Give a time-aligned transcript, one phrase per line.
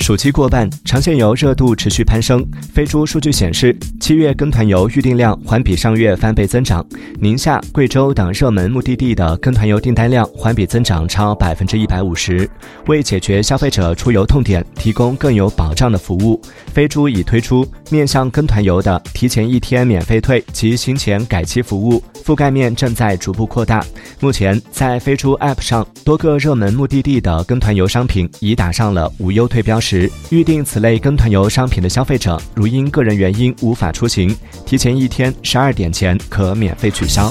[0.00, 2.44] 暑期过半，长线游热度持续攀升。
[2.72, 6.84] 飞猪数据显示，七月跟团游预订量环比上月翻倍增长，
[7.20, 12.48] 宁夏、贵州等热门目的地的跟团游订单量环比增长超百分之一百五十。
[12.86, 16.40] 为解决消费者出游痛点，提供更有保障的服务，
[16.72, 23.84] 飞猪已推出面向跟团游的提前一天免费退及行前改期服务，覆盖面正在逐步扩大。
[24.20, 29.82] 目前，在飞猪 App 上，多个热门目的地的跟团游商品已打上了无忧退标当。
[29.82, 34.32] 时，预定此类跟团游商品的消费者，如因个人原因无法出行，
[34.64, 37.28] 提前一天十二点前可免费取消。